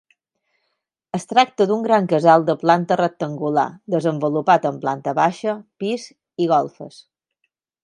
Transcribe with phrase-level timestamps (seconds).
[1.17, 3.67] Es tracta d'un gran casal de planta rectangular,
[3.97, 6.09] desenvolupat en planta baixa, pis
[6.47, 6.99] i golfes.